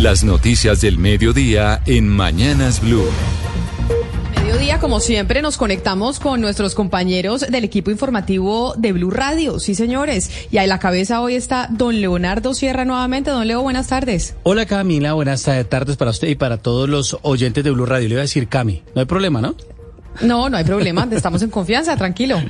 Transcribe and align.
Las 0.00 0.24
noticias 0.24 0.80
del 0.80 0.96
mediodía 0.96 1.82
en 1.84 2.08
Mañanas 2.08 2.80
Blue. 2.80 3.04
Mediodía, 4.34 4.78
como 4.78 4.98
siempre, 4.98 5.42
nos 5.42 5.58
conectamos 5.58 6.18
con 6.20 6.40
nuestros 6.40 6.74
compañeros 6.74 7.42
del 7.42 7.64
equipo 7.64 7.90
informativo 7.90 8.72
de 8.78 8.94
Blue 8.94 9.10
Radio. 9.10 9.60
Sí, 9.60 9.74
señores. 9.74 10.30
Y 10.50 10.56
a 10.56 10.66
la 10.66 10.78
cabeza 10.78 11.20
hoy 11.20 11.34
está 11.34 11.68
don 11.70 12.00
Leonardo 12.00 12.54
Sierra 12.54 12.86
nuevamente. 12.86 13.30
Don 13.30 13.46
Leo, 13.46 13.60
buenas 13.60 13.88
tardes. 13.88 14.36
Hola 14.42 14.64
Camila, 14.64 15.12
buenas 15.12 15.46
tardes 15.68 15.98
para 15.98 16.12
usted 16.12 16.28
y 16.28 16.34
para 16.34 16.56
todos 16.56 16.88
los 16.88 17.18
oyentes 17.20 17.62
de 17.62 17.70
Blue 17.70 17.84
Radio. 17.84 18.08
Le 18.08 18.14
iba 18.14 18.20
a 18.20 18.22
decir 18.22 18.48
Cami. 18.48 18.82
No 18.94 19.02
hay 19.02 19.06
problema, 19.06 19.42
¿no? 19.42 19.54
No, 20.22 20.50
no 20.50 20.56
hay 20.56 20.64
problema, 20.64 21.08
estamos 21.12 21.42
en 21.42 21.50
confianza, 21.50 21.96
tranquilo. 21.96 22.40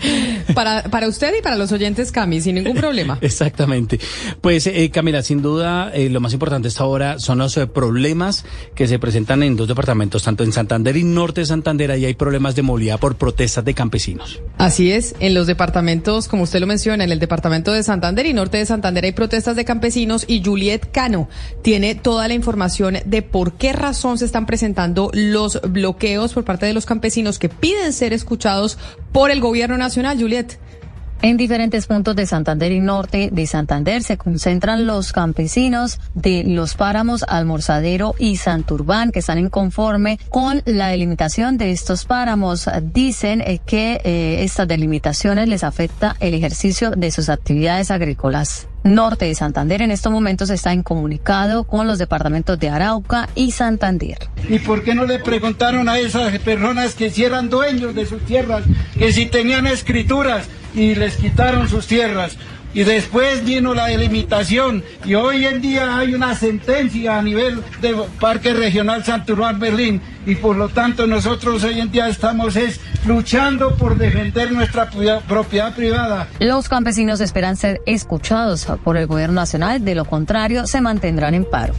para, 0.54 0.82
para 0.84 1.08
usted 1.08 1.32
y 1.38 1.42
para 1.42 1.56
los 1.56 1.72
oyentes, 1.72 2.12
Cami, 2.12 2.40
sin 2.40 2.56
ningún 2.56 2.76
problema. 2.76 3.18
Exactamente. 3.20 3.98
Pues, 4.40 4.66
eh, 4.66 4.90
Camila, 4.90 5.22
sin 5.22 5.40
duda, 5.40 5.90
eh, 5.94 6.10
lo 6.10 6.20
más 6.20 6.32
importante 6.32 6.68
esta 6.68 6.84
hora 6.84 7.18
son 7.18 7.38
los 7.38 7.56
eh, 7.56 7.66
problemas 7.66 8.44
que 8.74 8.86
se 8.86 8.98
presentan 8.98 9.42
en 9.42 9.56
dos 9.56 9.68
departamentos, 9.68 10.22
tanto 10.22 10.44
en 10.44 10.52
Santander 10.52 10.96
y 10.96 11.04
Norte 11.04 11.42
de 11.42 11.46
Santander, 11.46 11.90
ahí 11.90 12.04
hay 12.04 12.14
problemas 12.14 12.56
de 12.56 12.62
movilidad 12.62 12.98
por 12.98 13.16
protestas 13.16 13.64
de 13.64 13.74
campesinos. 13.74 14.40
Así 14.58 14.92
es, 14.92 15.14
en 15.20 15.34
los 15.34 15.46
departamentos, 15.46 16.28
como 16.28 16.42
usted 16.42 16.60
lo 16.60 16.66
menciona, 16.66 17.04
en 17.04 17.12
el 17.12 17.20
departamento 17.20 17.72
de 17.72 17.82
Santander 17.82 18.26
y 18.26 18.34
Norte 18.34 18.58
de 18.58 18.66
Santander 18.66 19.04
hay 19.04 19.12
protestas 19.12 19.56
de 19.56 19.64
campesinos 19.64 20.24
y 20.28 20.42
Juliet 20.44 20.90
Cano 20.92 21.28
tiene 21.62 21.94
toda 21.94 22.28
la 22.28 22.34
información 22.34 22.98
de 23.04 23.22
por 23.22 23.54
qué 23.54 23.72
razón 23.72 24.18
se 24.18 24.24
están 24.26 24.46
presentando 24.46 25.10
los 25.14 25.60
bloqueos 25.62 26.34
por 26.34 26.44
parte 26.44 26.66
de 26.66 26.74
los 26.74 26.84
campesinos 26.84 27.03
que 27.38 27.48
piden 27.48 27.92
ser 27.92 28.12
escuchados 28.12 28.78
por 29.12 29.30
el 29.30 29.40
gobierno 29.40 29.76
nacional, 29.76 30.18
Juliet. 30.18 30.58
En 31.22 31.36
diferentes 31.36 31.86
puntos 31.86 32.14
de 32.16 32.26
Santander 32.26 32.72
y 32.72 32.80
norte 32.80 33.30
de 33.32 33.46
Santander 33.46 34.02
se 34.02 34.18
concentran 34.18 34.86
los 34.86 35.12
campesinos 35.12 35.98
de 36.14 36.44
los 36.44 36.74
páramos 36.74 37.24
Almorzadero 37.26 38.14
y 38.18 38.36
Santurbán 38.36 39.10
que 39.10 39.20
están 39.20 39.38
inconforme 39.38 40.18
con 40.28 40.62
la 40.66 40.88
delimitación 40.88 41.56
de 41.56 41.70
estos 41.70 42.04
páramos. 42.04 42.68
Dicen 42.92 43.40
eh, 43.40 43.60
que 43.64 44.00
eh, 44.04 44.44
estas 44.44 44.68
delimitaciones 44.68 45.48
les 45.48 45.64
afecta 45.64 46.16
el 46.20 46.34
ejercicio 46.34 46.90
de 46.90 47.10
sus 47.10 47.28
actividades 47.28 47.90
agrícolas 47.90 48.68
norte 48.84 49.24
de 49.24 49.34
Santander 49.34 49.80
en 49.82 49.90
estos 49.90 50.12
momentos 50.12 50.50
está 50.50 50.72
incomunicado 50.72 51.64
con 51.64 51.86
los 51.86 51.98
departamentos 51.98 52.58
de 52.58 52.68
Arauca 52.68 53.28
y 53.34 53.50
Santander. 53.50 54.18
¿Y 54.48 54.58
por 54.58 54.84
qué 54.84 54.94
no 54.94 55.06
le 55.06 55.18
preguntaron 55.18 55.88
a 55.88 55.98
esas 55.98 56.38
personas 56.40 56.94
que 56.94 57.10
si 57.10 57.24
eran 57.24 57.48
dueños 57.48 57.94
de 57.94 58.04
sus 58.04 58.22
tierras, 58.26 58.62
que 58.96 59.12
si 59.12 59.26
tenían 59.26 59.66
escrituras 59.66 60.48
y 60.74 60.94
les 60.94 61.16
quitaron 61.16 61.68
sus 61.68 61.86
tierras? 61.86 62.36
y 62.74 62.82
después 62.82 63.44
vino 63.44 63.72
la 63.72 63.86
delimitación 63.86 64.82
y 65.04 65.14
hoy 65.14 65.46
en 65.46 65.62
día 65.62 65.96
hay 65.96 66.14
una 66.14 66.34
sentencia 66.34 67.18
a 67.18 67.22
nivel 67.22 67.62
de 67.80 67.94
Parque 68.20 68.52
Regional 68.52 69.04
Santurbán 69.04 69.60
Berlín 69.60 70.02
y 70.26 70.34
por 70.34 70.56
lo 70.56 70.68
tanto 70.68 71.06
nosotros 71.06 71.62
hoy 71.62 71.80
en 71.80 71.90
día 71.90 72.08
estamos 72.08 72.56
es 72.56 72.80
luchando 73.06 73.76
por 73.76 73.96
defender 73.96 74.50
nuestra 74.52 74.90
propiedad 75.28 75.74
privada. 75.74 76.26
Los 76.40 76.68
campesinos 76.68 77.20
esperan 77.20 77.56
ser 77.56 77.80
escuchados 77.86 78.66
por 78.82 78.96
el 78.96 79.06
gobierno 79.06 79.36
nacional, 79.36 79.84
de 79.84 79.94
lo 79.94 80.04
contrario 80.04 80.66
se 80.66 80.80
mantendrán 80.80 81.34
en 81.34 81.44
paro. 81.44 81.74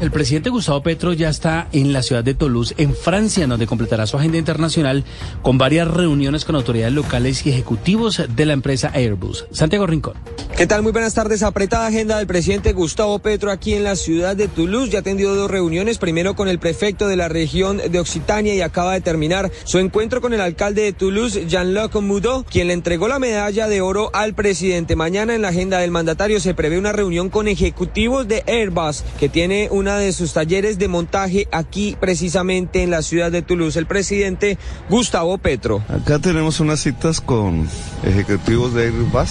El 0.00 0.10
presidente 0.10 0.48
Gustavo 0.48 0.82
Petro 0.82 1.12
ya 1.12 1.28
está 1.28 1.68
en 1.72 1.92
la 1.92 2.02
ciudad 2.02 2.24
de 2.24 2.32
Toulouse, 2.32 2.74
en 2.78 2.94
Francia, 2.94 3.46
donde 3.46 3.66
completará 3.66 4.06
su 4.06 4.16
agenda 4.16 4.38
internacional 4.38 5.04
con 5.42 5.58
varias 5.58 5.88
reuniones 5.88 6.46
con 6.46 6.56
autoridades 6.56 6.94
locales 6.94 7.44
y 7.44 7.50
ejecutivos 7.50 8.22
de 8.26 8.46
la 8.46 8.54
empresa 8.54 8.90
Airbus. 8.94 9.44
Santiago 9.50 9.86
Rincón. 9.86 10.14
¿Qué 10.60 10.66
tal? 10.66 10.82
Muy 10.82 10.92
buenas 10.92 11.14
tardes. 11.14 11.42
Apretada 11.42 11.86
agenda 11.86 12.18
del 12.18 12.26
presidente 12.26 12.74
Gustavo 12.74 13.18
Petro 13.18 13.50
aquí 13.50 13.72
en 13.72 13.82
la 13.82 13.96
ciudad 13.96 14.36
de 14.36 14.46
Toulouse. 14.46 14.90
Ya 14.90 14.98
ha 14.98 15.02
tenido 15.02 15.34
dos 15.34 15.50
reuniones, 15.50 15.96
primero 15.96 16.36
con 16.36 16.48
el 16.48 16.58
prefecto 16.58 17.08
de 17.08 17.16
la 17.16 17.30
región 17.30 17.78
de 17.78 17.98
Occitania 17.98 18.54
y 18.54 18.60
acaba 18.60 18.92
de 18.92 19.00
terminar 19.00 19.50
su 19.64 19.78
encuentro 19.78 20.20
con 20.20 20.34
el 20.34 20.42
alcalde 20.42 20.82
de 20.82 20.92
Toulouse, 20.92 21.46
Jean-Luc 21.46 21.94
Moudot, 22.02 22.46
quien 22.46 22.66
le 22.66 22.74
entregó 22.74 23.08
la 23.08 23.18
medalla 23.18 23.68
de 23.68 23.80
oro 23.80 24.10
al 24.12 24.34
presidente. 24.34 24.96
Mañana 24.96 25.34
en 25.34 25.40
la 25.40 25.48
agenda 25.48 25.78
del 25.78 25.92
mandatario 25.92 26.40
se 26.40 26.52
prevé 26.52 26.78
una 26.78 26.92
reunión 26.92 27.30
con 27.30 27.48
ejecutivos 27.48 28.28
de 28.28 28.44
Airbus, 28.46 29.02
que 29.18 29.30
tiene 29.30 29.68
una 29.70 29.96
de 29.96 30.12
sus 30.12 30.34
talleres 30.34 30.78
de 30.78 30.88
montaje 30.88 31.48
aquí 31.52 31.96
precisamente 31.98 32.82
en 32.82 32.90
la 32.90 33.00
ciudad 33.00 33.32
de 33.32 33.40
Toulouse. 33.40 33.78
El 33.78 33.86
presidente 33.86 34.58
Gustavo 34.90 35.38
Petro. 35.38 35.82
Acá 35.88 36.18
tenemos 36.18 36.60
unas 36.60 36.80
citas 36.80 37.22
con 37.22 37.66
ejecutivos 38.04 38.74
de 38.74 38.88
Airbus 38.88 39.30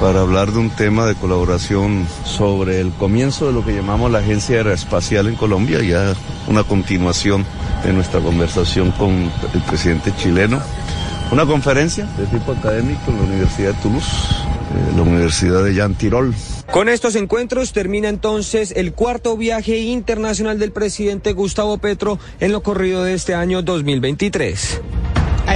para 0.00 0.20
hablar 0.20 0.52
de 0.52 0.58
un 0.58 0.70
tema 0.70 1.06
de 1.06 1.14
colaboración 1.14 2.06
sobre 2.24 2.80
el 2.80 2.90
comienzo 2.92 3.46
de 3.46 3.52
lo 3.52 3.64
que 3.64 3.74
llamamos 3.74 4.10
la 4.10 4.18
Agencia 4.18 4.56
Aeroespacial 4.56 5.26
en 5.28 5.36
Colombia, 5.36 5.80
ya 5.82 6.14
una 6.48 6.64
continuación 6.64 7.44
de 7.84 7.92
nuestra 7.92 8.20
conversación 8.20 8.90
con 8.92 9.30
el 9.54 9.62
presidente 9.66 10.12
chileno. 10.16 10.60
Una 11.30 11.46
conferencia 11.46 12.06
de 12.18 12.26
tipo 12.26 12.52
académico 12.52 13.00
en 13.08 13.16
la 13.16 13.22
Universidad 13.22 13.72
de 13.72 13.82
Toulouse, 13.82 14.06
eh, 14.06 14.92
la 14.96 15.02
Universidad 15.02 15.64
de 15.64 15.74
Jean 15.74 15.94
Tirol. 15.94 16.34
Con 16.70 16.88
estos 16.88 17.14
encuentros 17.16 17.72
termina 17.72 18.08
entonces 18.08 18.72
el 18.76 18.92
cuarto 18.92 19.36
viaje 19.36 19.78
internacional 19.78 20.58
del 20.58 20.72
presidente 20.72 21.32
Gustavo 21.32 21.78
Petro 21.78 22.18
en 22.40 22.52
lo 22.52 22.62
corrido 22.62 23.04
de 23.04 23.14
este 23.14 23.34
año 23.34 23.62
2023 23.62 24.80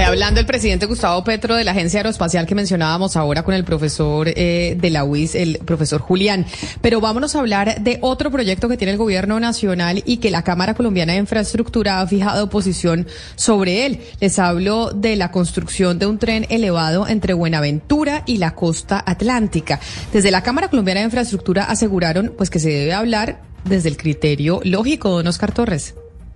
hablando 0.09 0.39
el 0.39 0.47
presidente 0.47 0.87
Gustavo 0.87 1.23
Petro 1.23 1.55
de 1.55 1.63
la 1.63 1.69
Agencia 1.69 1.99
Aeroespacial 1.99 2.47
que 2.47 2.55
mencionábamos 2.55 3.15
ahora 3.15 3.43
con 3.43 3.53
el 3.53 3.63
profesor 3.63 4.27
eh, 4.27 4.75
de 4.75 4.89
la 4.89 5.03
UIS, 5.03 5.35
el 5.35 5.59
profesor 5.59 6.01
Julián. 6.01 6.47
Pero 6.81 6.99
vámonos 6.99 7.35
a 7.35 7.39
hablar 7.39 7.83
de 7.83 7.99
otro 8.01 8.31
proyecto 8.31 8.67
que 8.67 8.75
tiene 8.75 8.93
el 8.93 8.97
gobierno 8.97 9.39
nacional 9.39 10.01
y 10.07 10.17
que 10.17 10.31
la 10.31 10.43
Cámara 10.43 10.73
Colombiana 10.73 11.13
de 11.13 11.19
Infraestructura 11.19 12.01
ha 12.01 12.07
fijado 12.07 12.49
posición 12.49 13.05
sobre 13.35 13.85
él. 13.85 13.99
Les 14.19 14.39
hablo 14.39 14.91
de 14.93 15.15
la 15.15 15.29
construcción 15.29 15.99
de 15.99 16.07
un 16.07 16.17
tren 16.17 16.47
elevado 16.49 17.07
entre 17.07 17.35
Buenaventura 17.35 18.23
y 18.25 18.37
la 18.37 18.55
costa 18.55 19.03
atlántica. 19.05 19.79
Desde 20.11 20.31
la 20.31 20.41
Cámara 20.41 20.69
Colombiana 20.69 21.01
de 21.01 21.05
Infraestructura 21.05 21.65
aseguraron 21.65 22.33
pues 22.35 22.49
que 22.49 22.59
se 22.59 22.69
debe 22.69 22.93
hablar 22.93 23.43
desde 23.63 23.89
el 23.89 23.97
criterio 23.97 24.59
lógico, 24.63 25.11
don 25.11 25.27
Oscar 25.27 25.51
Torres. 25.51 25.93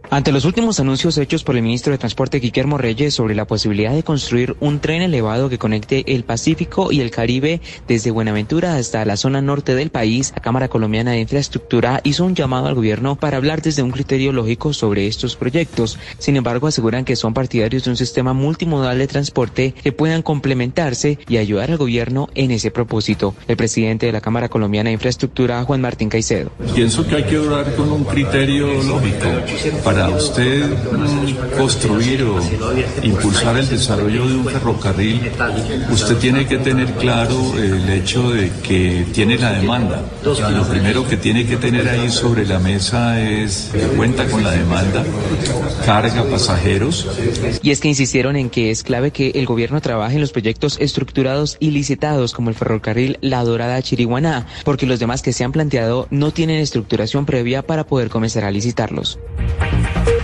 Ante 0.09 0.31
los 0.31 0.45
últimos 0.45 0.79
anuncios 0.79 1.17
hechos 1.17 1.43
por 1.43 1.55
el 1.55 1.63
ministro 1.63 1.91
de 1.91 1.97
Transporte 1.97 2.39
Guillermo 2.39 2.77
Reyes 2.77 3.13
sobre 3.15 3.35
la 3.35 3.45
posibilidad 3.45 3.93
de 3.93 4.03
construir 4.03 4.55
un 4.59 4.79
tren 4.79 5.01
elevado 5.01 5.49
que 5.49 5.57
conecte 5.57 6.13
el 6.13 6.23
Pacífico 6.23 6.91
y 6.91 7.01
el 7.01 7.09
Caribe 7.09 7.61
desde 7.87 8.11
Buenaventura 8.11 8.75
hasta 8.75 9.05
la 9.05 9.17
zona 9.17 9.41
norte 9.41 9.73
del 9.75 9.89
país, 9.89 10.31
la 10.35 10.41
Cámara 10.41 10.67
Colombiana 10.67 11.11
de 11.11 11.21
Infraestructura 11.21 12.01
hizo 12.03 12.25
un 12.25 12.35
llamado 12.35 12.67
al 12.67 12.75
gobierno 12.75 13.15
para 13.15 13.37
hablar 13.37 13.61
desde 13.61 13.81
un 13.81 13.91
criterio 13.91 14.33
lógico 14.33 14.73
sobre 14.73 15.07
estos 15.07 15.35
proyectos. 15.35 15.97
Sin 16.19 16.35
embargo, 16.35 16.67
aseguran 16.67 17.05
que 17.05 17.15
son 17.15 17.33
partidarios 17.33 17.85
de 17.85 17.91
un 17.91 17.97
sistema 17.97 18.33
multimodal 18.33 18.99
de 18.99 19.07
transporte 19.07 19.73
que 19.81 19.91
puedan 19.93 20.21
complementarse 20.21 21.17
y 21.27 21.37
ayudar 21.37 21.71
al 21.71 21.77
gobierno 21.77 22.29
en 22.35 22.51
ese 22.51 22.71
propósito. 22.71 23.35
El 23.47 23.57
presidente 23.57 24.05
de 24.05 24.11
la 24.11 24.21
Cámara 24.21 24.49
Colombiana 24.49 24.89
de 24.89 24.93
Infraestructura, 24.93 25.63
Juan 25.63 25.81
Martín 25.81 26.09
Caicedo. 26.09 26.51
Pienso 26.75 27.07
que 27.07 27.15
hay 27.15 27.23
que 27.23 27.37
hablar 27.37 27.73
con 27.75 27.91
un 27.91 28.03
criterio 28.03 28.67
lógico 28.83 29.27
para 29.93 30.09
usted 30.09 30.71
construir 31.55 32.23
o 32.23 32.39
impulsar 33.03 33.57
el 33.57 33.69
desarrollo 33.69 34.27
de 34.27 34.35
un 34.35 34.45
ferrocarril, 34.45 35.31
usted 35.91 36.17
tiene 36.17 36.47
que 36.47 36.57
tener 36.57 36.93
claro 36.93 37.35
el 37.57 37.87
hecho 37.89 38.31
de 38.31 38.51
que 38.63 39.05
tiene 39.13 39.37
la 39.37 39.51
demanda. 39.51 40.03
lo 40.23 40.67
primero 40.67 41.07
que 41.07 41.17
tiene 41.17 41.45
que 41.45 41.57
tener 41.57 41.87
ahí 41.87 42.09
sobre 42.09 42.45
la 42.45 42.57
mesa 42.59 43.21
es 43.21 43.69
que 43.71 43.81
cuenta 43.95 44.25
con 44.25 44.43
la 44.43 44.51
demanda, 44.51 45.03
carga 45.85 46.23
pasajeros. 46.23 47.07
Y 47.61 47.69
es 47.69 47.79
que 47.79 47.87
insistieron 47.87 48.35
en 48.35 48.49
que 48.49 48.71
es 48.71 48.83
clave 48.83 49.11
que 49.11 49.31
el 49.35 49.45
gobierno 49.45 49.79
trabaje 49.79 50.15
en 50.15 50.21
los 50.21 50.31
proyectos 50.31 50.77
estructurados 50.79 51.57
y 51.59 51.69
licitados 51.69 52.33
como 52.33 52.49
el 52.49 52.55
ferrocarril 52.55 53.19
La 53.21 53.43
Dorada 53.43 53.81
Chiriguaná, 53.81 54.47
porque 54.63 54.87
los 54.87 54.99
demás 54.99 55.21
que 55.21 55.33
se 55.33 55.43
han 55.43 55.51
planteado 55.51 56.07
no 56.09 56.31
tienen 56.31 56.59
estructuración 56.59 57.27
previa 57.27 57.61
para 57.61 57.85
poder 57.85 58.09
comenzar 58.09 58.43
a 58.43 58.51
licitarlos. 58.51 59.19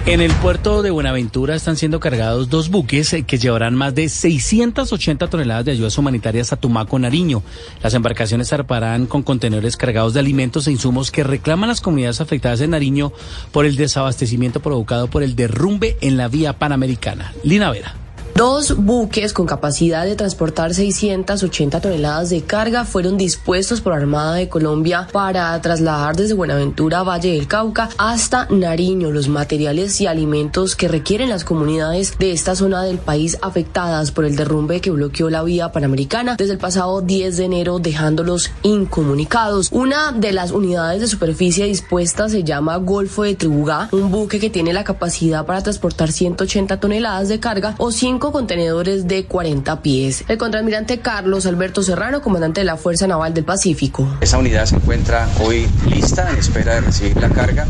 En 0.10 0.22
el 0.22 0.32
puerto 0.32 0.82
de 0.82 0.90
Buenaventura 0.90 1.54
están 1.54 1.78
siendo 1.78 2.00
cargados 2.00 2.50
dos 2.50 2.70
buques 2.70 3.14
eh, 3.14 3.22
que 3.22 3.38
llevarán 3.38 3.76
más 3.76 3.94
de 3.94 4.10
680 4.10 5.28
toneladas 5.28 5.66
de 5.66 5.74
ayudas 5.74 6.00
humanitarias 6.00 6.52
a 6.52 6.56
Tumaco, 6.56 6.98
Nariño. 6.98 7.44
Las 7.84 7.94
embarcaciones 7.94 8.50
zarparán 8.50 9.06
con 9.06 9.22
contenedores 9.22 9.78
cargados 9.78 10.16
de 10.16 10.22
alimentos 10.22 10.66
e 10.66 10.72
insumos 10.72 11.12
que 11.12 11.24
reclaman 11.24 11.70
las 11.70 11.80
comunidades 11.80 12.22
afectadas 12.22 12.60
en 12.62 12.72
Nariño 12.72 13.14
por 13.52 13.68
el 13.68 13.76
desabastecimiento 13.76 14.62
provocado 14.62 15.12
por 15.12 15.22
el 15.22 15.36
derrumbe 15.36 15.96
en 16.02 16.18
la 16.18 16.28
vía 16.28 16.54
panamericana. 16.54 17.32
Lina 17.44 17.70
Vera. 17.70 17.99
Dos 18.36 18.78
buques 18.78 19.34
con 19.34 19.46
capacidad 19.46 20.06
de 20.06 20.16
transportar 20.16 20.74
680 20.74 21.82
toneladas 21.82 22.30
de 22.30 22.42
carga 22.42 22.86
fueron 22.86 23.18
dispuestos 23.18 23.82
por 23.82 23.94
Armada 23.94 24.36
de 24.36 24.48
Colombia 24.48 25.08
para 25.12 25.60
trasladar 25.62 26.16
desde 26.16 26.36
Buenaventura, 26.36 27.04
Valle 27.04 27.34
del 27.34 27.48
Cauca, 27.48 27.90
hasta 27.98 28.48
Nariño 28.50 29.12
los 29.12 29.28
materiales 29.28 30.00
y 30.00 30.08
alimentos 30.08 30.76
que 30.76 30.88
requieren 30.88 31.30
las 31.30 31.44
comunidades 31.44 32.18
de 32.18 32.32
esta 32.32 32.56
zona 32.56 32.84
del 32.84 32.98
país 32.98 33.38
afectadas 33.42 34.12
por 34.12 34.26
el 34.26 34.36
derrumbe 34.36 34.80
que 34.80 34.92
bloqueó 34.92 35.30
la 35.30 35.44
vía 35.44 35.72
panamericana 35.72 36.36
desde 36.38 36.54
el 36.54 36.60
pasado 36.60 37.02
10 37.02 37.38
de 37.38 37.46
enero, 37.46 37.80
dejándolos 37.80 38.52
incomunicados. 38.64 39.70
Una 39.72 40.12
de 40.12 40.32
las 40.32 40.52
unidades 40.52 41.02
de 41.02 41.08
superficie 41.08 41.66
dispuestas 41.66 42.32
se 42.32 42.44
llama 42.44 42.78
Golfo 42.78 43.24
de 43.24 43.36
Tribugá, 43.36 43.90
un 43.92 44.12
buque 44.12 44.40
que 44.40 44.50
tiene 44.50 44.72
la 44.72 44.84
capacidad 44.84 45.46
para 45.46 45.62
transportar 45.62 46.12
180 46.12 46.80
toneladas 46.80 47.28
de 47.28 47.40
carga 47.40 47.76
o 47.78 47.92
5 47.92 48.19
contenedores 48.20 49.08
de 49.08 49.26
40 49.26 49.82
pies. 49.82 50.24
El 50.28 50.38
contraalmirante 50.38 51.00
Carlos 51.00 51.46
Alberto 51.46 51.82
Serrano, 51.82 52.22
comandante 52.22 52.62
de 52.62 52.66
la 52.66 52.78
Fuerza 52.78 53.08
Naval 53.08 53.34
del 53.34 53.46
Pacífico. 53.46 54.08
Esa 54.22 54.38
unidad 54.38 54.66
se 54.66 54.76
encuentra 54.76 55.28
hoy 55.42 55.68
lista 55.90 56.30
en 56.30 56.38
espera 56.38 56.76
de 56.76 56.82
recibir 56.82 57.18
la 57.18 57.30
carga 57.30 57.66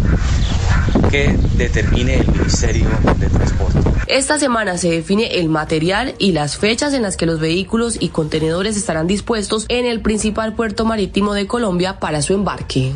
que 1.09 1.35
determine 1.55 2.15
el 2.15 2.27
Ministerio 2.27 2.87
de 3.17 3.27
Transporte. 3.27 3.79
Esta 4.07 4.39
semana 4.39 4.77
se 4.77 4.89
define 4.89 5.39
el 5.39 5.49
material 5.49 6.15
y 6.17 6.31
las 6.31 6.57
fechas 6.57 6.93
en 6.93 7.03
las 7.03 7.15
que 7.15 7.27
los 7.27 7.39
vehículos 7.39 7.97
y 7.99 8.09
contenedores 8.09 8.75
estarán 8.75 9.05
dispuestos 9.05 9.65
en 9.69 9.85
el 9.85 10.01
principal 10.01 10.53
puerto 10.53 10.83
marítimo 10.83 11.35
de 11.35 11.45
Colombia 11.45 11.99
para 11.99 12.23
su 12.23 12.33
embarque. 12.33 12.95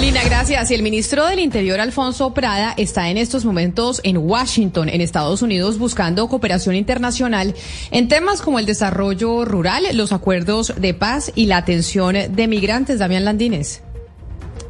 Lina, 0.00 0.22
gracias. 0.24 0.70
Y 0.70 0.74
el 0.74 0.82
ministro 0.82 1.26
del 1.26 1.40
Interior, 1.40 1.80
Alfonso 1.80 2.34
Prada, 2.34 2.74
está 2.76 3.08
en 3.08 3.16
estos 3.16 3.44
momentos 3.44 4.00
en 4.04 4.18
Washington, 4.18 4.88
en 4.88 5.00
Estados 5.00 5.42
Unidos, 5.42 5.78
buscando 5.78 6.28
cooperación 6.28 6.76
internacional 6.76 7.54
en 7.90 8.08
temas 8.08 8.42
como 8.42 8.58
el 8.58 8.66
desarrollo 8.66 9.44
rural, 9.44 9.84
los 9.94 10.12
acuerdos 10.12 10.74
de 10.76 10.94
paz 10.94 11.32
y 11.34 11.46
la 11.46 11.56
atención 11.56 12.14
de 12.14 12.46
migrantes. 12.46 12.98
Damián 12.98 13.24
Landines. 13.24 13.82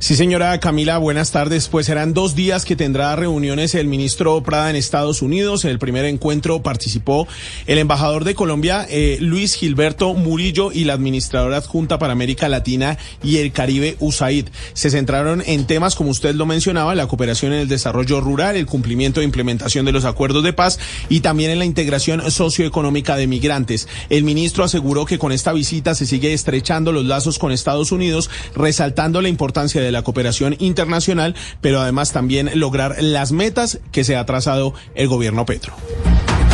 Sí, 0.06 0.14
señora 0.14 0.60
Camila, 0.60 0.98
buenas 0.98 1.32
tardes. 1.32 1.66
Pues 1.66 1.86
serán 1.86 2.14
dos 2.14 2.36
días 2.36 2.64
que 2.64 2.76
tendrá 2.76 3.16
reuniones 3.16 3.74
el 3.74 3.88
ministro 3.88 4.40
Prada 4.44 4.70
en 4.70 4.76
Estados 4.76 5.20
Unidos. 5.20 5.64
En 5.64 5.72
el 5.72 5.80
primer 5.80 6.04
encuentro 6.04 6.62
participó 6.62 7.26
el 7.66 7.78
embajador 7.78 8.22
de 8.22 8.36
Colombia, 8.36 8.86
eh, 8.88 9.18
Luis 9.20 9.54
Gilberto 9.54 10.14
Murillo, 10.14 10.70
y 10.70 10.84
la 10.84 10.92
administradora 10.92 11.56
adjunta 11.56 11.98
para 11.98 12.12
América 12.12 12.48
Latina 12.48 12.98
y 13.20 13.38
el 13.38 13.50
Caribe, 13.50 13.96
USAID. 13.98 14.46
Se 14.74 14.90
centraron 14.90 15.42
en 15.44 15.66
temas, 15.66 15.96
como 15.96 16.10
usted 16.10 16.36
lo 16.36 16.46
mencionaba, 16.46 16.94
la 16.94 17.08
cooperación 17.08 17.52
en 17.52 17.58
el 17.58 17.68
desarrollo 17.68 18.20
rural, 18.20 18.54
el 18.54 18.66
cumplimiento 18.66 19.20
e 19.20 19.24
implementación 19.24 19.86
de 19.86 19.90
los 19.90 20.04
acuerdos 20.04 20.44
de 20.44 20.52
paz 20.52 20.78
y 21.08 21.18
también 21.18 21.50
en 21.50 21.58
la 21.58 21.64
integración 21.64 22.30
socioeconómica 22.30 23.16
de 23.16 23.26
migrantes. 23.26 23.88
El 24.08 24.22
ministro 24.22 24.62
aseguró 24.62 25.04
que 25.04 25.18
con 25.18 25.32
esta 25.32 25.52
visita 25.52 25.96
se 25.96 26.06
sigue 26.06 26.32
estrechando 26.32 26.92
los 26.92 27.06
lazos 27.06 27.40
con 27.40 27.50
Estados 27.50 27.90
Unidos, 27.90 28.30
resaltando 28.54 29.20
la 29.20 29.28
importancia 29.28 29.80
de 29.80 29.86
de 29.86 29.95
la 29.96 30.02
cooperación 30.02 30.56
internacional, 30.58 31.34
pero 31.60 31.80
además 31.80 32.12
también 32.12 32.50
lograr 32.54 32.96
las 33.00 33.32
metas 33.32 33.80
que 33.92 34.04
se 34.04 34.16
ha 34.16 34.26
trazado 34.26 34.74
el 34.94 35.08
gobierno 35.08 35.46
Petro. 35.46 35.74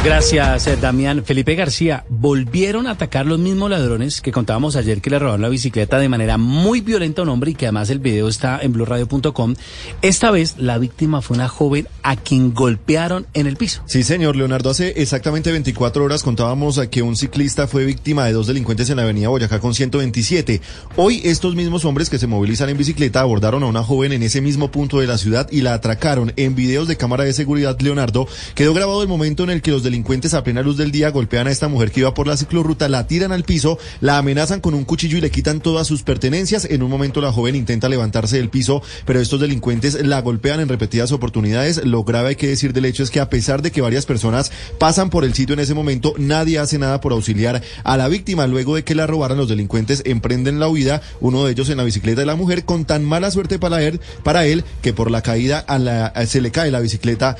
Gracias, 0.04 0.66
eh, 0.66 0.76
Damián. 0.76 1.25
Felipe 1.25 1.54
García, 1.54 2.04
volvieron 2.08 2.88
a 2.88 2.90
atacar 2.90 3.25
los 3.25 3.38
mismos 3.38 3.70
ladrones 3.70 4.20
que 4.20 4.32
contábamos 4.32 4.75
ayer 4.75 5.00
que 5.00 5.10
le 5.10 5.20
robaron 5.20 5.43
la 5.43 5.49
bicicleta 5.49 6.00
de 6.00 6.08
manera 6.08 6.38
muy 6.38 6.81
violenta 6.81 7.22
a 7.22 7.25
un 7.25 7.28
hombre 7.28 7.52
y 7.52 7.54
que 7.54 7.66
además 7.66 7.88
el 7.88 8.00
video 8.00 8.26
está 8.26 8.58
en 8.60 8.72
blurradio.com. 8.72 9.54
Esta 10.02 10.32
vez 10.32 10.56
la 10.58 10.78
víctima 10.78 11.22
fue 11.22 11.37
una 11.37 11.46
joven 11.46 11.87
a 12.02 12.16
quien 12.16 12.52
golpearon 12.52 13.28
en 13.32 13.46
el 13.46 13.56
piso. 13.56 13.82
Sí, 13.87 14.02
señor 14.02 14.34
Leonardo, 14.34 14.70
hace 14.70 14.88
exactamente 15.00 15.52
24 15.52 16.02
horas 16.02 16.25
contábamos 16.25 16.81
que 16.90 17.02
un 17.02 17.14
ciclista 17.14 17.69
fue 17.69 17.84
víctima 17.84 18.26
de 18.26 18.32
dos 18.32 18.49
delincuentes 18.49 18.90
en 18.90 18.96
la 18.96 19.04
avenida 19.04 19.28
Boyacá 19.28 19.60
con 19.60 19.72
127. 19.72 20.60
Hoy 20.96 21.20
estos 21.22 21.54
mismos 21.54 21.84
hombres 21.84 22.10
que 22.10 22.19
se 22.19 22.26
movilizan 22.26 22.69
en 22.70 22.76
bicicleta 22.76 23.20
abordaron 23.20 23.62
a 23.62 23.66
una 23.66 23.84
joven 23.84 24.10
en 24.10 24.25
ese 24.25 24.40
mismo 24.40 24.72
punto 24.72 24.99
de 24.99 25.06
la 25.06 25.16
ciudad 25.16 25.49
y 25.52 25.60
la 25.60 25.75
atracaron. 25.75 26.32
En 26.34 26.56
videos 26.56 26.88
de 26.88 26.96
cámara 26.96 27.22
de 27.22 27.32
seguridad, 27.32 27.78
Leonardo, 27.78 28.26
quedó 28.56 28.75
grabado 28.75 29.00
el 29.00 29.08
momento 29.08 29.44
en 29.44 29.50
el 29.50 29.62
que 29.62 29.70
los 29.70 29.84
delincuentes 29.93 30.33
a 30.33 30.43
plena 30.43 30.62
luz 30.62 30.79
del 30.79 30.91
día 30.91 31.11
golpean 31.11 31.49
a 31.49 31.50
esta 31.50 31.69
mujer 31.69 31.91
que 31.91 32.00
iba 32.00 32.15
por 32.15 32.27
la 32.27 32.39
ciclorruta, 32.39 32.89
la 32.89 33.06
tiran 33.06 33.31
al 33.31 33.44
piso, 33.44 33.79
la 34.00 34.17
amenazan 34.17 34.62
con 34.62 34.73
un 34.73 34.87
cuchillo 34.87 35.19
y 35.19 35.21
le 35.21 35.31
quitan 35.31 35.61
todas 35.61 35.87
sus 35.87 36.03
pertenencias. 36.03 36.65
En 36.65 36.83
un 36.83 36.89
momento 36.89 37.21
la 37.21 37.31
joven 37.31 37.56
intenta 37.56 37.91
levantarse 37.91 38.39
del 38.39 38.49
piso, 38.49 38.83
pero 39.05 39.21
estos 39.21 39.39
delincuentes 39.39 40.03
la 40.06 40.23
golpean 40.23 40.61
en 40.61 40.69
repetidas 40.69 41.12
oportunidades. 41.12 41.85
Lo 41.85 42.05
grave 42.05 42.31
hay 42.31 42.37
que 42.37 42.49
decir 42.49 42.73
del 42.73 42.87
hecho 42.87 43.03
es 43.03 43.11
que 43.11 43.21
a 43.21 43.29
pesar 43.29 43.61
de 43.61 43.71
que 43.71 43.83
varias 43.83 44.06
personas 44.06 44.50
pasan 44.79 45.11
por 45.11 45.25
el 45.25 45.35
sitio 45.35 45.53
en 45.53 45.61
ese 45.61 45.75
momento, 45.75 46.15
nadie 46.17 46.59
hace 46.59 46.79
nada 46.79 47.03
por 47.03 47.12
auxiliar 47.12 47.61
a 47.85 47.97
la 47.99 48.09
víctima. 48.09 48.47
Luego 48.47 48.77
de 48.77 48.85
que 48.85 48.95
la 48.95 49.06
robaran, 49.06 49.37
los 49.37 49.50
delincuentes 49.50 50.03
emprenden 50.06 50.59
la 50.59 50.69
huida, 50.69 51.03
uno 51.21 51.45
de 51.45 51.53
ellos 51.53 51.69
en 51.69 51.77
la 51.77 51.85
bicicleta 51.85 52.23
de 52.23 52.27
la 52.27 52.35
mujer, 52.35 52.65
con 52.65 52.87
tan 52.87 53.05
mala 53.05 53.31
suerte 53.31 53.59
para 53.59 53.83
él, 53.83 54.00
para 54.25 54.47
él 54.47 54.65
que 54.81 54.95
por 54.95 55.11
la 55.11 55.21
caída 55.21 55.59
a 55.59 55.79
la, 55.79 56.15
se 56.27 56.41
le 56.41 56.50
cae 56.50 56.71
la 56.71 56.81
bicicleta, 56.81 57.37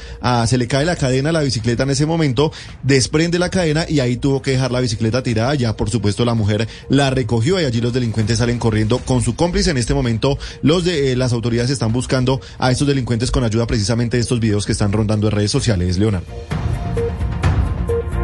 se 0.46 0.58
le 0.58 0.69
cae 0.69 0.84
la 0.84 0.96
cadena 0.96 1.31
a 1.31 1.32
la 1.32 1.40
bicicleta 1.40 1.84
en 1.84 1.90
ese 1.90 2.05
momento 2.05 2.41
desprende 2.82 3.38
la 3.38 3.50
cadena 3.50 3.86
y 3.88 4.00
ahí 4.00 4.16
tuvo 4.16 4.42
que 4.42 4.52
dejar 4.52 4.72
la 4.72 4.80
bicicleta 4.80 5.22
tirada. 5.22 5.54
Ya, 5.54 5.76
por 5.76 5.90
supuesto, 5.90 6.24
la 6.24 6.34
mujer 6.34 6.66
la 6.88 7.10
recogió 7.10 7.60
y 7.60 7.64
allí 7.64 7.80
los 7.80 7.92
delincuentes 7.92 8.38
salen 8.38 8.58
corriendo 8.58 8.98
con 8.98 9.22
su 9.22 9.36
cómplice. 9.36 9.70
En 9.70 9.76
este 9.76 9.94
momento, 9.94 10.38
los 10.62 10.84
de 10.84 11.12
eh, 11.12 11.16
las 11.16 11.32
autoridades 11.32 11.70
están 11.70 11.92
buscando 11.92 12.40
a 12.58 12.70
estos 12.70 12.88
delincuentes 12.88 13.30
con 13.30 13.44
ayuda 13.44 13.66
precisamente 13.66 14.16
de 14.16 14.22
estos 14.22 14.40
videos 14.40 14.66
que 14.66 14.72
están 14.72 14.92
rondando 14.92 15.28
en 15.28 15.32
redes 15.32 15.50
sociales. 15.50 15.98
Leonardo. 15.98 16.26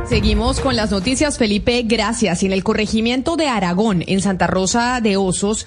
Seguimos 0.08 0.60
con 0.60 0.74
las 0.74 0.90
noticias, 0.90 1.36
Felipe. 1.36 1.82
Gracias. 1.84 2.42
En 2.42 2.52
el 2.52 2.64
corregimiento 2.64 3.36
de 3.36 3.48
Aragón, 3.48 4.02
en 4.06 4.22
Santa 4.22 4.46
Rosa 4.46 5.02
de 5.02 5.18
Osos, 5.18 5.66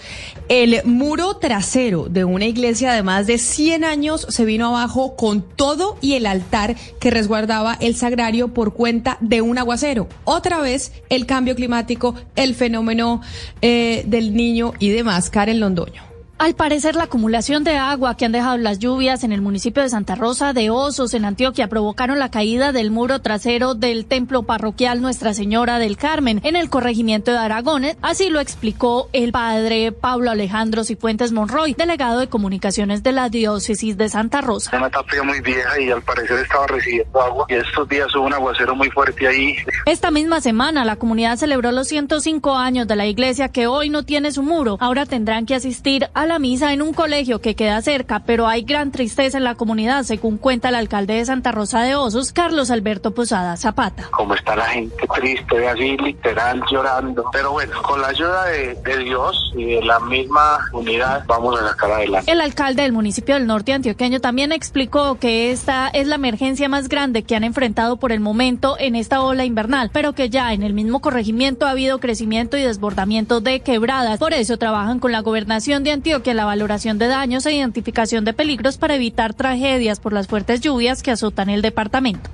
el 0.50 0.82
muro 0.84 1.38
trasero 1.38 2.08
de 2.10 2.26
una 2.26 2.46
iglesia 2.46 2.92
de 2.94 3.04
más 3.04 3.28
de 3.28 3.38
100 3.38 3.84
años 3.84 4.26
se 4.30 4.44
vino 4.44 4.70
abajo 4.70 5.16
con 5.16 5.44
todo 5.44 5.96
y 6.02 6.16
el 6.16 6.26
altar 6.26 6.76
que 7.00 7.12
resguardaba 7.12 7.78
el 7.82 7.96
sagrario 7.96 8.48
por 8.48 8.74
cuenta 8.74 9.20
de 9.22 9.44
un 9.44 9.60
aguacero. 9.60 10.08
Otra 10.24 10.60
vez, 10.60 10.92
el 11.10 11.28
cambio 11.28 11.56
climático, 11.56 12.16
el 12.36 12.56
fenómeno 12.56 13.22
eh, 13.62 14.04
del 14.08 14.36
niño 14.36 14.74
y 14.80 14.90
demás. 14.90 15.30
Karen 15.30 15.60
Londoño. 15.60 16.11
Al 16.42 16.56
parecer, 16.56 16.96
la 16.96 17.04
acumulación 17.04 17.64
de 17.64 17.78
agua 17.78 18.18
que 18.18 18.26
han 18.26 18.32
dejado 18.32 18.58
las 18.58 18.80
lluvias 18.80 19.24
en 19.24 19.32
el 19.32 19.44
municipio 19.44 19.84
de 19.84 19.90
Santa 19.90 20.16
Rosa 20.16 20.54
de 20.54 20.72
Osos, 20.72 21.14
en 21.14 21.24
Antioquia, 21.24 21.68
provocaron 21.68 22.18
la 22.18 22.32
caída 22.32 22.72
del 22.72 22.90
muro 22.90 23.22
trasero 23.22 23.76
del 23.76 24.08
templo 24.08 24.42
parroquial 24.42 25.04
Nuestra 25.04 25.36
Señora 25.36 25.78
del 25.78 25.98
Carmen 25.98 26.42
en 26.44 26.56
el 26.56 26.72
corregimiento 26.72 27.32
de 27.32 27.38
Aragón. 27.38 27.84
Así 28.02 28.32
lo 28.32 28.40
explicó 28.40 29.08
el 29.14 29.32
padre 29.32 29.92
Pablo 29.92 30.32
Alejandro 30.32 30.84
Cifuentes 30.84 31.32
Monroy, 31.32 31.76
delegado 31.76 32.20
de 32.20 32.28
comunicaciones 32.28 33.04
de 33.04 33.12
la 33.12 33.30
diócesis 33.30 33.96
de 33.96 34.10
Santa 34.10 34.42
Rosa. 34.42 34.76
Una 34.76 34.90
tapia 34.90 35.22
muy 35.22 35.42
vieja 35.42 35.80
y 35.80 35.92
al 35.92 36.02
parecer 36.02 36.40
estaba 36.40 36.66
recibiendo 36.66 37.22
agua 37.22 37.46
y 37.50 37.54
estos 37.54 37.88
días 37.88 38.08
hubo 38.16 38.26
un 38.26 38.34
aguacero 38.34 38.76
muy 38.76 38.90
fuerte 38.90 39.28
ahí. 39.28 39.58
Esta 39.86 40.10
misma 40.10 40.42
semana, 40.42 40.86
la 40.86 40.96
comunidad 40.96 41.38
celebró 41.38 41.72
los 41.72 41.88
105 41.88 42.56
años 42.56 42.88
de 42.88 42.96
la 42.96 43.06
iglesia 43.06 43.50
que 43.50 43.68
hoy 43.68 43.90
no 43.92 44.02
tiene 44.06 44.32
su 44.32 44.42
muro. 44.42 44.78
Ahora 44.80 45.06
tendrán 45.06 45.46
que 45.46 45.54
asistir 45.54 46.10
a 46.16 46.26
la 46.26 46.31
misa 46.40 46.74
en 46.74 46.82
un 46.82 46.94
colegio 46.94 47.42
que 47.42 47.56
queda 47.56 47.82
cerca, 47.82 48.22
pero 48.26 48.48
hay 48.48 48.64
gran 48.64 48.92
tristeza 48.92 49.38
en 49.38 49.44
la 49.44 49.56
comunidad, 49.56 50.04
según 50.04 50.38
cuenta 50.38 50.70
el 50.70 50.76
alcalde 50.76 51.16
de 51.16 51.26
Santa 51.26 51.52
Rosa 51.52 51.82
de 51.82 51.96
Osos, 51.96 52.32
Carlos 52.32 52.72
Alberto 52.72 53.12
Posada 53.12 53.58
Zapata. 53.58 54.08
Como 54.12 54.36
está 54.36 54.56
la 54.56 54.66
gente 54.66 54.96
triste, 55.16 55.68
así 55.68 55.98
literal 55.98 56.62
llorando. 56.72 57.26
Pero 57.32 57.52
bueno, 57.52 57.82
con 57.82 58.02
la 58.02 58.08
ayuda 58.08 58.46
de, 58.46 58.76
de 58.76 58.98
Dios 59.04 59.52
y 59.56 59.66
de 59.66 59.84
la 59.84 60.00
misma 60.00 60.60
unidad 60.74 61.24
vamos 61.28 61.60
a 61.60 61.70
sacar 61.70 61.92
adelante. 61.92 62.32
El 62.32 62.42
alcalde 62.42 62.84
del 62.84 62.94
municipio 62.94 63.36
del 63.36 63.48
norte 63.48 63.74
antioqueño 63.74 64.20
también 64.20 64.52
explicó 64.52 65.16
que 65.20 65.52
esta 65.52 65.90
es 65.90 66.08
la 66.08 66.16
emergencia 66.16 66.70
más 66.70 66.90
grande 66.90 67.24
que 67.24 67.36
han 67.36 67.44
enfrentado 67.44 67.98
por 67.98 68.12
el 68.12 68.20
momento 68.20 68.76
en 68.80 68.96
esta 68.96 69.22
ola 69.22 69.46
invernal, 69.46 69.90
pero 69.92 70.14
que 70.14 70.30
ya 70.30 70.54
en 70.54 70.64
el 70.64 70.74
mismo 70.74 71.02
corregimiento 71.02 71.66
ha 71.66 71.72
habido 71.72 72.00
crecimiento 72.00 72.58
y 72.58 72.62
desbordamiento 72.62 73.42
de 73.42 73.60
quebradas. 73.60 74.20
Por 74.20 74.34
eso 74.34 74.58
trabajan 74.58 75.00
con 75.00 75.12
la 75.12 75.22
gobernación 75.22 75.84
de 75.84 75.92
Antioquia 75.92 76.21
en 76.30 76.38
la 76.38 76.46
valoración 76.46 76.98
de 76.98 77.08
daños 77.08 77.46
e 77.46 77.54
identificación 77.54 78.24
de 78.26 78.34
peligros 78.34 78.78
para 78.78 78.96
evitar 78.96 79.34
tragedias 79.34 80.00
por 80.00 80.14
las 80.14 80.28
fuertes 80.28 80.62
lluvias 80.62 81.02
que 81.02 81.12
azotan 81.12 81.50
el 81.50 81.62
departamento. 81.62 82.30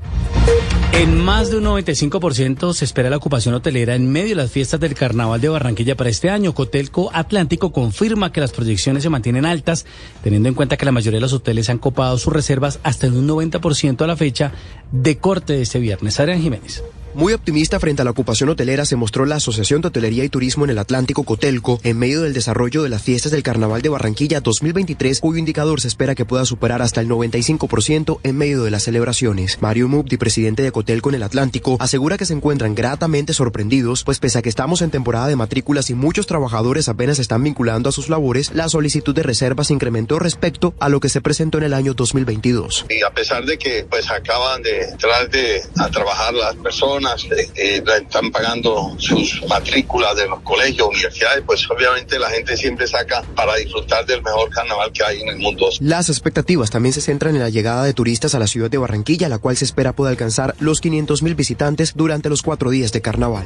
En 0.94 1.24
más 1.24 1.52
de 1.52 1.58
un 1.58 1.66
95% 1.66 2.74
se 2.74 2.86
espera 2.86 3.10
la 3.10 3.18
ocupación 3.18 3.54
hotelera 3.54 3.94
en 3.94 4.12
medio 4.12 4.30
de 4.30 4.36
las 4.36 4.52
fiestas 4.52 4.80
del 4.80 4.96
Carnaval 4.96 5.40
de 5.40 5.50
Barranquilla 5.50 5.96
para 5.96 6.10
este 6.10 6.30
año. 6.30 6.54
Cotelco 6.54 7.12
Atlántico 7.14 7.72
confirma 7.72 8.32
que 8.32 8.42
las 8.42 8.52
proyecciones 8.52 9.04
se 9.04 9.10
mantienen 9.10 9.46
altas, 9.46 9.86
teniendo 10.24 10.50
en 10.50 10.56
cuenta 10.56 10.76
que 10.76 10.86
la 10.86 10.92
mayoría 10.92 11.18
de 11.18 11.22
los 11.22 11.34
hoteles 11.34 11.70
han 11.70 11.78
copado 11.78 12.18
sus 12.18 12.34
reservas 12.34 12.80
hasta 12.84 13.08
en 13.08 13.16
un 13.16 13.28
90% 13.28 14.02
a 14.02 14.08
la 14.08 14.16
fecha 14.16 14.52
de 14.92 15.18
corte 15.18 15.54
de 15.54 15.62
este 15.62 15.80
viernes. 15.80 16.20
Adrián 16.20 16.42
Jiménez. 16.42 16.84
Muy 17.18 17.34
optimista 17.34 17.80
frente 17.80 18.04
a 18.04 18.06
la 18.06 18.12
ocupación 18.12 18.48
hotelera 18.50 18.86
se 18.86 18.96
mostró 18.96 19.26
la 19.26 19.38
Asociación 19.38 19.82
de 19.82 19.88
Hotelería 19.88 20.24
y 20.24 20.30
Turismo 20.30 20.66
en 20.66 20.70
el 20.70 20.78
Atlántico 20.78 21.24
Cotelco 21.24 21.80
en 21.82 21.98
medio 21.98 22.22
del 22.22 22.32
desarrollo 22.32 22.84
de 22.84 22.90
las 22.90 23.02
fiestas 23.02 23.32
del 23.32 23.42
Carnaval 23.42 23.82
de 23.82 23.90
Barranquilla 23.90 24.40
2023, 24.40 25.20
cuyo 25.20 25.40
indicador 25.40 25.82
se 25.82 25.88
espera 25.88 26.14
que 26.14 26.26
pueda 26.26 26.46
superar 26.46 26.84
hasta 26.84 27.02
el 27.02 27.10
95% 27.10 28.20
en 28.22 28.38
medio 28.38 28.62
de 28.62 28.70
las 28.70 28.84
celebraciones. 28.84 29.58
Mario 29.62 29.88
Mubdi, 29.88 30.18
presidente 30.18 30.62
de 30.62 30.72
Cotelco 30.72 31.10
en 31.10 31.16
el 31.16 31.24
Atlántico, 31.24 31.78
asegura 31.80 32.20
que 32.20 32.28
se 32.28 32.36
encuentran 32.36 32.76
gratamente 32.76 33.34
sorprendidos, 33.34 34.04
pues 34.04 34.20
pese 34.20 34.38
a 34.38 34.42
que 34.44 34.50
estamos 34.50 34.84
en 34.84 34.92
temporada 34.92 35.28
de 35.28 35.36
matrículas 35.36 35.90
y 35.90 35.96
muchos 35.96 36.28
trabajadores 36.28 36.88
apenas 36.88 37.18
están 37.18 37.44
vinculando 37.44 37.90
a 37.90 37.94
sus 37.94 38.10
labores, 38.10 38.52
la 38.54 38.70
solicitud 38.70 39.16
de 39.16 39.24
reservas 39.24 39.72
incrementó 39.72 40.20
respecto 40.20 40.76
a 40.80 40.88
lo 40.88 41.00
que 41.00 41.10
se 41.10 41.22
presentó 41.22 41.58
en 41.58 41.64
el 41.64 41.74
año 41.74 41.96
2022. 41.96 42.86
Y 42.92 43.02
a 43.02 43.10
pesar 43.10 43.44
de 43.44 43.58
que 43.58 43.88
pues 43.90 44.08
acaban 44.12 44.62
de 44.62 44.84
entrar 44.84 45.28
de, 45.32 45.64
a 45.80 45.90
trabajar 45.90 46.36
las 46.36 46.56
personas, 46.58 47.07
eh, 47.32 47.50
eh, 47.56 47.84
están 48.02 48.32
pagando 48.32 48.96
sus 48.98 49.44
matrículas 49.48 50.16
de 50.16 50.28
los 50.28 50.42
colegios, 50.42 50.88
universidades, 50.90 51.44
pues 51.46 51.70
obviamente 51.70 52.20
la 52.20 52.30
gente 52.30 52.56
siempre 52.58 52.88
saca 52.88 53.24
para 53.36 53.56
disfrutar 53.56 54.06
del 54.06 54.22
mejor 54.22 54.50
carnaval 54.50 54.92
que 54.92 55.04
hay 55.04 55.22
en 55.22 55.30
el 55.30 55.38
mundo. 55.38 55.70
Las 55.80 56.10
expectativas 56.10 56.70
también 56.70 56.94
se 56.94 57.02
centran 57.02 57.36
en 57.36 57.42
la 57.42 57.50
llegada 57.50 57.84
de 57.84 57.94
turistas 57.94 58.36
a 58.36 58.40
la 58.40 58.48
ciudad 58.48 58.70
de 58.70 58.78
Barranquilla, 58.78 59.30
la 59.30 59.40
cual 59.40 59.58
se 59.58 59.66
espera 59.66 59.94
pueda 59.94 60.12
alcanzar 60.12 60.56
los 60.60 60.82
500 60.82 61.24
mil 61.24 61.36
visitantes 61.36 61.94
durante 61.96 62.30
los 62.30 62.42
cuatro 62.42 62.70
días 62.70 62.92
de 62.92 63.02
carnaval. 63.02 63.46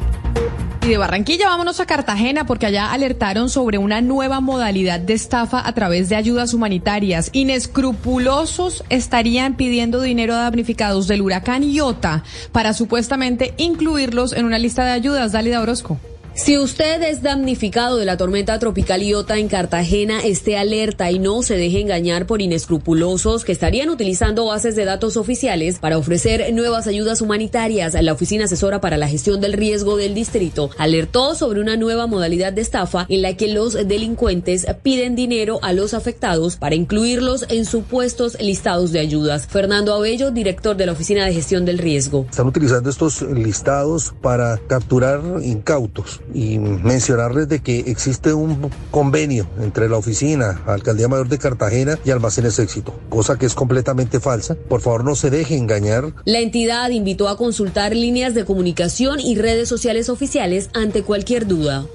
Y 0.83 0.87
de 0.87 0.97
Barranquilla 0.97 1.47
vámonos 1.47 1.79
a 1.79 1.85
Cartagena 1.85 2.47
porque 2.47 2.65
allá 2.65 2.91
alertaron 2.91 3.49
sobre 3.49 3.77
una 3.77 4.01
nueva 4.01 4.41
modalidad 4.41 4.99
de 4.99 5.13
estafa 5.13 5.65
a 5.65 5.73
través 5.73 6.09
de 6.09 6.15
ayudas 6.15 6.55
humanitarias. 6.55 7.29
Inescrupulosos 7.33 8.83
estarían 8.89 9.55
pidiendo 9.57 10.01
dinero 10.01 10.33
a 10.33 10.41
damnificados 10.43 11.07
del 11.07 11.21
huracán 11.21 11.63
Iota 11.63 12.23
para 12.51 12.73
supuestamente 12.73 13.53
incluirlos 13.57 14.33
en 14.33 14.45
una 14.45 14.57
lista 14.57 14.83
de 14.83 14.91
ayudas. 14.91 15.31
Dalida 15.31 15.61
Orozco. 15.61 15.99
Si 16.33 16.57
usted 16.57 17.03
es 17.03 17.21
damnificado 17.21 17.97
de 17.97 18.05
la 18.05 18.15
tormenta 18.15 18.57
tropical 18.57 19.03
Iota 19.03 19.37
en 19.37 19.49
Cartagena, 19.49 20.21
esté 20.21 20.57
alerta 20.57 21.11
y 21.11 21.19
no 21.19 21.43
se 21.43 21.57
deje 21.57 21.81
engañar 21.81 22.25
por 22.25 22.41
inescrupulosos 22.41 23.43
que 23.43 23.51
estarían 23.51 23.89
utilizando 23.89 24.45
bases 24.45 24.77
de 24.77 24.85
datos 24.85 25.17
oficiales 25.17 25.79
para 25.79 25.97
ofrecer 25.97 26.53
nuevas 26.53 26.87
ayudas 26.87 27.19
humanitarias. 27.19 28.01
La 28.01 28.13
Oficina 28.13 28.45
Asesora 28.45 28.79
para 28.79 28.95
la 28.95 29.09
Gestión 29.09 29.41
del 29.41 29.51
Riesgo 29.51 29.97
del 29.97 30.13
Distrito 30.13 30.69
alertó 30.77 31.35
sobre 31.35 31.59
una 31.59 31.75
nueva 31.75 32.07
modalidad 32.07 32.53
de 32.53 32.61
estafa 32.61 33.05
en 33.09 33.21
la 33.23 33.35
que 33.35 33.49
los 33.49 33.73
delincuentes 33.73 34.65
piden 34.83 35.17
dinero 35.17 35.59
a 35.61 35.73
los 35.73 35.93
afectados 35.93 36.55
para 36.55 36.75
incluirlos 36.75 37.45
en 37.49 37.65
supuestos 37.65 38.37
listados 38.39 38.93
de 38.93 39.01
ayudas. 39.01 39.47
Fernando 39.47 39.93
Abello, 39.93 40.31
director 40.31 40.77
de 40.77 40.85
la 40.85 40.93
Oficina 40.93 41.25
de 41.25 41.33
Gestión 41.33 41.65
del 41.65 41.77
Riesgo. 41.77 42.25
Están 42.29 42.47
utilizando 42.47 42.89
estos 42.89 43.21
listados 43.21 44.13
para 44.21 44.57
capturar 44.69 45.21
incautos 45.43 46.20
y 46.33 46.59
mencionarles 46.59 47.47
de 47.49 47.59
que 47.59 47.79
existe 47.79 48.33
un 48.33 48.69
convenio 48.91 49.47
entre 49.61 49.89
la 49.89 49.97
oficina, 49.97 50.61
Alcaldía 50.65 51.07
Mayor 51.07 51.29
de 51.29 51.37
Cartagena 51.37 51.99
y 52.03 52.11
Almacenes 52.11 52.59
Éxito, 52.59 52.99
cosa 53.09 53.37
que 53.37 53.45
es 53.45 53.53
completamente 53.53 54.19
falsa. 54.19 54.55
Por 54.55 54.81
favor, 54.81 55.03
no 55.03 55.15
se 55.15 55.29
deje 55.29 55.55
engañar. 55.55 56.13
La 56.25 56.39
entidad 56.39 56.89
invitó 56.89 57.29
a 57.29 57.37
consultar 57.37 57.95
líneas 57.95 58.33
de 58.33 58.45
comunicación 58.45 59.19
y 59.19 59.35
redes 59.35 59.69
sociales 59.69 60.09
oficiales 60.09 60.69
ante 60.73 61.03
cualquier 61.03 61.47
duda. 61.47 61.85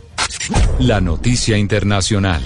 La 0.78 1.00
noticia 1.00 1.56
internacional. 1.56 2.42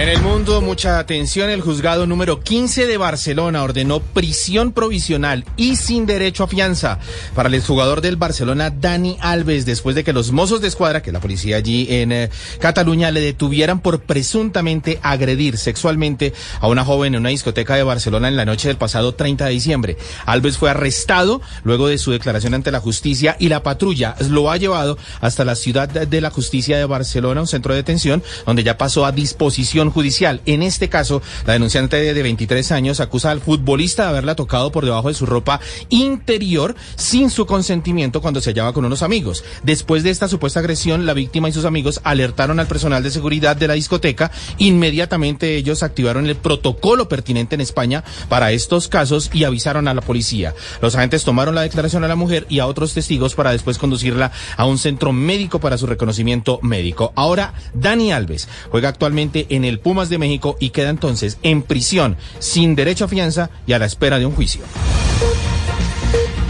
En 0.00 0.08
el 0.08 0.22
mundo, 0.22 0.62
mucha 0.62 0.98
atención. 0.98 1.50
El 1.50 1.60
juzgado 1.60 2.06
número 2.06 2.40
15 2.40 2.86
de 2.86 2.96
Barcelona 2.96 3.62
ordenó 3.62 4.00
prisión 4.00 4.72
provisional 4.72 5.44
y 5.58 5.76
sin 5.76 6.06
derecho 6.06 6.42
a 6.42 6.48
fianza 6.48 6.98
para 7.34 7.50
el 7.50 7.54
exjugador 7.56 8.00
del 8.00 8.16
Barcelona, 8.16 8.70
Dani 8.70 9.18
Alves, 9.20 9.66
después 9.66 9.94
de 9.94 10.02
que 10.02 10.14
los 10.14 10.32
mozos 10.32 10.62
de 10.62 10.68
escuadra, 10.68 11.02
que 11.02 11.12
la 11.12 11.20
policía 11.20 11.58
allí 11.58 11.86
en 11.90 12.12
eh, 12.12 12.30
Cataluña, 12.60 13.10
le 13.10 13.20
detuvieran 13.20 13.80
por 13.80 14.00
presuntamente 14.00 14.98
agredir 15.02 15.58
sexualmente 15.58 16.32
a 16.60 16.68
una 16.68 16.82
joven 16.82 17.14
en 17.14 17.20
una 17.20 17.28
discoteca 17.28 17.74
de 17.74 17.82
Barcelona 17.82 18.28
en 18.28 18.38
la 18.38 18.46
noche 18.46 18.68
del 18.68 18.78
pasado 18.78 19.14
30 19.14 19.44
de 19.44 19.50
diciembre. 19.50 19.96
Alves 20.24 20.56
fue 20.56 20.70
arrestado 20.70 21.42
luego 21.62 21.88
de 21.88 21.98
su 21.98 22.10
declaración 22.10 22.54
ante 22.54 22.72
la 22.72 22.80
justicia 22.80 23.36
y 23.38 23.50
la 23.50 23.62
patrulla 23.62 24.16
lo 24.30 24.50
ha 24.50 24.56
llevado 24.56 24.96
hasta 25.20 25.44
la 25.44 25.56
ciudad 25.56 25.90
de 25.90 26.20
la 26.22 26.30
justicia 26.30 26.78
de 26.78 26.86
Barcelona, 26.86 27.42
un 27.42 27.46
centro 27.46 27.74
de 27.74 27.80
detención, 27.80 28.22
donde 28.46 28.64
ya 28.64 28.78
pasó 28.78 29.04
a 29.04 29.12
disposición 29.12 29.89
judicial. 29.90 30.40
En 30.46 30.62
este 30.62 30.88
caso, 30.88 31.22
la 31.46 31.54
denunciante 31.54 31.96
de 31.96 32.22
23 32.22 32.72
años 32.72 33.00
acusa 33.00 33.30
al 33.30 33.40
futbolista 33.40 34.04
de 34.04 34.08
haberla 34.10 34.34
tocado 34.34 34.72
por 34.72 34.84
debajo 34.84 35.08
de 35.08 35.14
su 35.14 35.26
ropa 35.26 35.60
interior 35.88 36.74
sin 36.96 37.30
su 37.30 37.46
consentimiento 37.46 38.20
cuando 38.20 38.40
se 38.40 38.50
hallaba 38.50 38.72
con 38.72 38.84
unos 38.84 39.02
amigos. 39.02 39.44
Después 39.62 40.02
de 40.02 40.10
esta 40.10 40.28
supuesta 40.28 40.60
agresión, 40.60 41.06
la 41.06 41.14
víctima 41.14 41.48
y 41.48 41.52
sus 41.52 41.64
amigos 41.64 42.00
alertaron 42.04 42.60
al 42.60 42.66
personal 42.66 43.02
de 43.02 43.10
seguridad 43.10 43.56
de 43.56 43.68
la 43.68 43.74
discoteca. 43.74 44.30
Inmediatamente 44.58 45.56
ellos 45.56 45.82
activaron 45.82 46.26
el 46.26 46.36
protocolo 46.36 47.08
pertinente 47.08 47.54
en 47.54 47.60
España 47.60 48.04
para 48.28 48.52
estos 48.52 48.88
casos 48.88 49.30
y 49.32 49.44
avisaron 49.44 49.88
a 49.88 49.94
la 49.94 50.00
policía. 50.00 50.54
Los 50.80 50.94
agentes 50.94 51.24
tomaron 51.24 51.54
la 51.54 51.62
declaración 51.62 52.04
a 52.04 52.08
la 52.08 52.16
mujer 52.16 52.46
y 52.48 52.58
a 52.60 52.66
otros 52.66 52.94
testigos 52.94 53.34
para 53.34 53.52
después 53.52 53.78
conducirla 53.78 54.32
a 54.56 54.66
un 54.66 54.78
centro 54.78 55.12
médico 55.12 55.60
para 55.60 55.78
su 55.78 55.86
reconocimiento 55.86 56.58
médico. 56.62 57.12
Ahora, 57.16 57.54
Dani 57.74 58.12
Alves 58.12 58.48
juega 58.70 58.88
actualmente 58.88 59.46
en 59.50 59.64
el 59.64 59.79
Pumas 59.82 60.08
de 60.08 60.18
México 60.18 60.56
y 60.60 60.70
queda 60.70 60.90
entonces 60.90 61.38
en 61.42 61.62
prisión 61.62 62.16
sin 62.38 62.74
derecho 62.74 63.04
a 63.04 63.08
fianza 63.08 63.50
y 63.66 63.72
a 63.72 63.78
la 63.78 63.86
espera 63.86 64.18
de 64.18 64.26
un 64.26 64.32
juicio. 64.32 64.62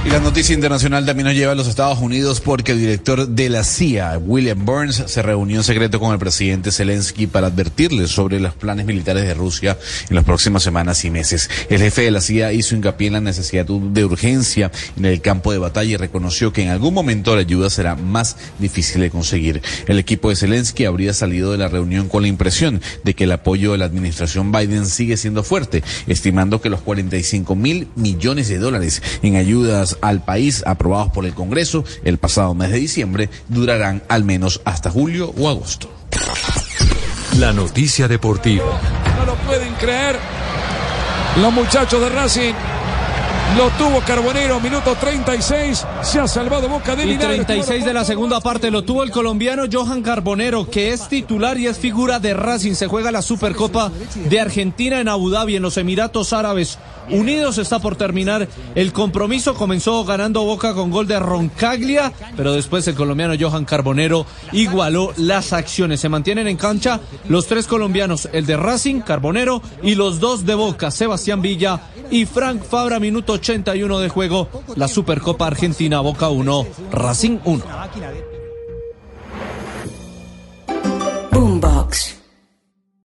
Y 0.02 0.08
la 0.08 0.18
noticia 0.18 0.54
internacional 0.54 1.04
también 1.04 1.26
nos 1.26 1.34
lleva 1.34 1.52
a 1.52 1.54
los 1.54 1.68
Estados 1.68 1.98
Unidos 1.98 2.40
porque 2.40 2.72
el 2.72 2.80
director 2.80 3.28
de 3.28 3.50
la 3.50 3.62
CIA, 3.62 4.16
William 4.16 4.64
Burns, 4.64 5.04
se 5.06 5.20
reunió 5.20 5.58
en 5.58 5.62
secreto 5.62 6.00
con 6.00 6.14
el 6.14 6.18
presidente 6.18 6.72
Zelensky 6.72 7.26
para 7.26 7.48
advertirle 7.48 8.08
sobre 8.08 8.40
los 8.40 8.54
planes 8.54 8.86
militares 8.86 9.26
de 9.26 9.34
Rusia 9.34 9.76
en 10.08 10.16
las 10.16 10.24
próximas 10.24 10.62
semanas 10.62 11.04
y 11.04 11.10
meses. 11.10 11.50
El 11.68 11.80
jefe 11.80 12.00
de 12.00 12.12
la 12.12 12.22
CIA 12.22 12.54
hizo 12.54 12.74
hincapié 12.74 13.08
en 13.08 13.12
la 13.12 13.20
necesidad 13.20 13.66
de 13.66 14.04
urgencia 14.06 14.72
en 14.96 15.04
el 15.04 15.20
campo 15.20 15.52
de 15.52 15.58
batalla 15.58 15.90
y 15.90 15.96
reconoció 15.98 16.50
que 16.50 16.62
en 16.62 16.70
algún 16.70 16.94
momento 16.94 17.34
la 17.34 17.42
ayuda 17.42 17.68
será 17.68 17.94
más 17.94 18.38
difícil 18.58 19.02
de 19.02 19.10
conseguir. 19.10 19.60
El 19.86 19.98
equipo 19.98 20.30
de 20.30 20.36
Zelensky 20.36 20.86
habría 20.86 21.12
salido 21.12 21.52
de 21.52 21.58
la 21.58 21.68
reunión 21.68 22.08
con 22.08 22.22
la 22.22 22.28
impresión 22.28 22.80
de 23.04 23.12
que 23.12 23.24
el 23.24 23.32
apoyo 23.32 23.72
de 23.72 23.78
la 23.78 23.84
administración 23.84 24.50
Biden 24.50 24.86
sigue 24.86 25.18
siendo 25.18 25.42
fuerte, 25.42 25.84
estimando 26.06 26.62
que 26.62 26.70
los 26.70 26.80
45 26.80 27.54
mil 27.54 27.88
millones 27.96 28.48
de 28.48 28.56
dólares 28.56 29.02
en 29.22 29.36
ayudas 29.90 29.98
al 30.00 30.22
país 30.22 30.62
aprobados 30.66 31.12
por 31.12 31.24
el 31.24 31.34
Congreso 31.34 31.84
el 32.04 32.18
pasado 32.18 32.54
mes 32.54 32.70
de 32.70 32.78
diciembre 32.78 33.30
durarán 33.48 34.02
al 34.08 34.24
menos 34.24 34.60
hasta 34.64 34.90
julio 34.90 35.32
o 35.38 35.48
agosto. 35.48 35.90
La 37.38 37.52
noticia 37.52 38.08
deportiva. 38.08 38.80
No 39.18 39.26
lo 39.26 39.34
pueden 39.36 39.72
creer 39.74 40.16
los 41.40 41.52
muchachos 41.52 42.00
de 42.00 42.08
Racing. 42.08 42.54
Lo 43.56 43.68
tuvo 43.70 44.00
Carbonero, 44.00 44.60
minuto 44.60 44.94
36. 44.94 45.84
Se 46.02 46.20
ha 46.20 46.28
salvado 46.28 46.68
Boca 46.68 46.94
de 46.94 47.04
Y 47.04 47.16
36 47.16 47.84
de 47.84 47.92
la 47.92 48.04
segunda 48.04 48.40
parte 48.40 48.70
lo 48.70 48.84
tuvo 48.84 49.02
el 49.02 49.10
colombiano 49.10 49.64
Johan 49.70 50.02
Carbonero, 50.02 50.70
que 50.70 50.92
es 50.92 51.08
titular 51.08 51.58
y 51.58 51.66
es 51.66 51.78
figura 51.78 52.20
de 52.20 52.32
Racing. 52.32 52.74
Se 52.74 52.86
juega 52.86 53.10
la 53.10 53.22
Supercopa 53.22 53.90
de 54.14 54.40
Argentina 54.40 55.00
en 55.00 55.08
Abu 55.08 55.30
Dhabi, 55.30 55.56
en 55.56 55.62
los 55.62 55.76
Emiratos 55.76 56.32
Árabes 56.32 56.78
Unidos. 57.10 57.58
Está 57.58 57.80
por 57.80 57.96
terminar 57.96 58.48
el 58.76 58.92
compromiso. 58.92 59.54
Comenzó 59.54 60.04
ganando 60.04 60.44
Boca 60.44 60.72
con 60.72 60.90
gol 60.90 61.08
de 61.08 61.18
Roncaglia, 61.18 62.12
pero 62.36 62.52
después 62.52 62.86
el 62.86 62.94
colombiano 62.94 63.34
Johan 63.38 63.64
Carbonero 63.64 64.26
igualó 64.52 65.12
las 65.16 65.52
acciones. 65.52 66.00
Se 66.00 66.08
mantienen 66.08 66.46
en 66.46 66.56
cancha 66.56 67.00
los 67.28 67.48
tres 67.48 67.66
colombianos, 67.66 68.28
el 68.32 68.46
de 68.46 68.56
Racing, 68.56 69.00
Carbonero, 69.00 69.60
y 69.82 69.96
los 69.96 70.20
dos 70.20 70.46
de 70.46 70.54
Boca, 70.54 70.92
Sebastián 70.92 71.42
Villa 71.42 71.80
y 72.12 72.26
Frank 72.26 72.62
Fabra, 72.62 73.00
minuto 73.00 73.39
81 73.40 73.98
de 74.00 74.08
juego. 74.10 74.48
La 74.76 74.86
Supercopa 74.86 75.46
Argentina, 75.46 76.00
Boca 76.00 76.28
1, 76.28 76.66
Racing 76.92 77.38
1. 77.44 77.64